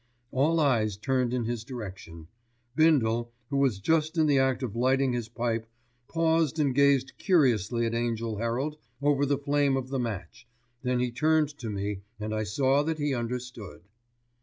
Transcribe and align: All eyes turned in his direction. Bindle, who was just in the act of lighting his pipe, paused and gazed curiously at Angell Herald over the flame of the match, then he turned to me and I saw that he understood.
All 0.31 0.59
eyes 0.59 0.97
turned 0.97 1.31
in 1.31 1.43
his 1.45 1.63
direction. 1.63 2.27
Bindle, 2.75 3.31
who 3.51 3.57
was 3.57 3.77
just 3.77 4.17
in 4.17 4.25
the 4.25 4.39
act 4.39 4.63
of 4.63 4.75
lighting 4.75 5.13
his 5.13 5.29
pipe, 5.29 5.67
paused 6.07 6.57
and 6.57 6.73
gazed 6.73 7.13
curiously 7.19 7.85
at 7.85 7.93
Angell 7.93 8.37
Herald 8.39 8.77
over 8.99 9.27
the 9.27 9.37
flame 9.37 9.77
of 9.77 9.89
the 9.89 9.99
match, 9.99 10.47
then 10.81 10.99
he 10.99 11.11
turned 11.11 11.49
to 11.59 11.69
me 11.69 12.01
and 12.19 12.33
I 12.33 12.45
saw 12.45 12.81
that 12.81 12.97
he 12.97 13.13
understood. 13.13 13.83